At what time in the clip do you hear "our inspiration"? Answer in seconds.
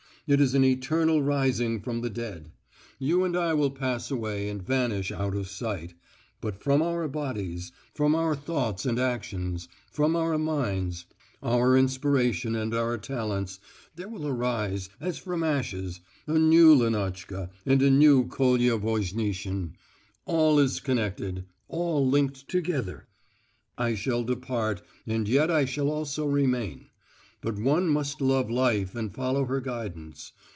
11.43-12.55